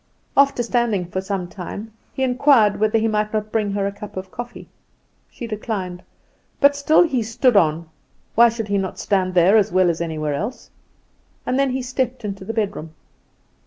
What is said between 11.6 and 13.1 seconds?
he stepped into the bedroom.